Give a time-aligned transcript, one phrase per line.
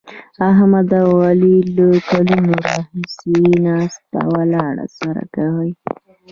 [0.49, 5.71] احمد او علي له کلونو راهسې ناسته ولاړه سره کوي.